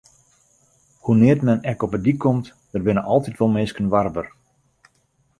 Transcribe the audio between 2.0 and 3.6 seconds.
dyk komt, der binne altyd wol